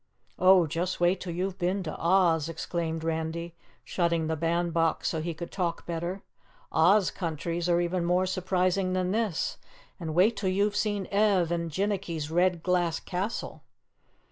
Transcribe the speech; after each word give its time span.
"Oh, 0.39 0.65
just 0.65 0.99
wait 0.99 1.19
till 1.21 1.31
you've 1.35 1.59
been 1.59 1.83
to 1.83 1.95
OZ," 1.95 2.49
exclaimed 2.49 3.03
Randy, 3.03 3.53
shutting 3.83 4.25
the 4.25 4.35
band 4.35 4.73
box 4.73 5.09
so 5.09 5.21
he 5.21 5.35
could 5.35 5.51
talk 5.51 5.85
better. 5.85 6.23
"Oz 6.71 7.11
countries 7.11 7.69
are 7.69 7.79
even 7.79 8.03
more 8.03 8.25
surprising 8.25 8.93
than 8.93 9.11
this, 9.11 9.59
and 9.99 10.15
wait 10.15 10.35
till 10.37 10.49
you've 10.49 10.75
seen 10.75 11.07
Ev 11.11 11.51
and 11.51 11.69
Jinnicky's 11.69 12.31
Red 12.31 12.63
Glass 12.63 12.99
Castle!" 12.99 13.61